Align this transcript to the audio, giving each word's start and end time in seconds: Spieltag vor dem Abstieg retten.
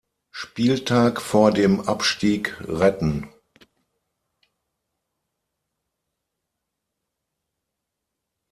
Spieltag 0.31 1.21
vor 1.21 1.51
dem 1.51 1.79
Abstieg 1.81 2.59
retten. 2.67 3.29